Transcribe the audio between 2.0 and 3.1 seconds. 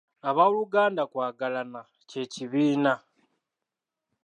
kye kibiina.